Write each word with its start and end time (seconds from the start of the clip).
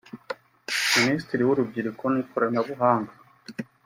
Minisitiri 0.97 1.41
w’urubyiruko 1.47 2.03
n’ikoranabuganga 2.13 3.13